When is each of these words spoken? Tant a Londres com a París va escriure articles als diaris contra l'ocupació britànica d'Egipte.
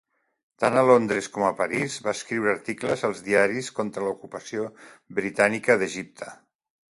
Tant 0.61 0.77
a 0.79 0.83
Londres 0.91 1.27
com 1.35 1.43
a 1.49 1.51
París 1.59 1.97
va 2.07 2.13
escriure 2.17 2.51
articles 2.53 3.03
als 3.09 3.21
diaris 3.27 3.69
contra 3.81 4.07
l'ocupació 4.07 4.67
britànica 5.21 5.77
d'Egipte. 5.85 6.33